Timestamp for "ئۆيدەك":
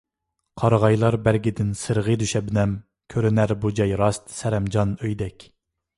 5.03-5.51